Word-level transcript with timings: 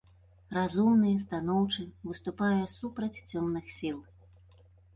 Разумны, 0.55 1.11
станоўчы, 1.25 1.85
выступае 2.11 2.63
супраць 2.77 3.23
цёмных 3.31 3.65
сіл. 3.79 4.05